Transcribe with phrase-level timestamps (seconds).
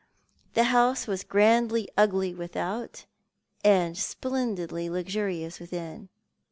[0.55, 3.05] The house was grandly ugly without
[3.63, 6.09] and splendidly luxurious within.